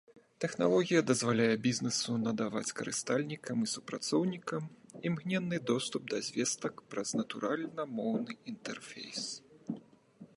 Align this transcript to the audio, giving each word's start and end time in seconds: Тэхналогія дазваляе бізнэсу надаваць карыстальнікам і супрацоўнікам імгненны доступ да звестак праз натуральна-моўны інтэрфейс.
Тэхналогія 0.43 1.01
дазваляе 1.09 1.57
бізнэсу 1.65 2.15
надаваць 2.21 2.73
карыстальнікам 2.79 3.57
і 3.65 3.69
супрацоўнікам 3.75 4.63
імгненны 5.09 5.59
доступ 5.71 6.09
да 6.15 6.23
звестак 6.29 6.83
праз 6.95 7.13
натуральна-моўны 7.21 8.39
інтэрфейс. 8.55 9.25